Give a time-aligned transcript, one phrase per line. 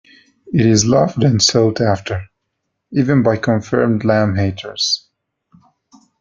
[0.47, 2.23] It is loved and sought after,
[2.91, 5.07] even by confirmed lamb haters.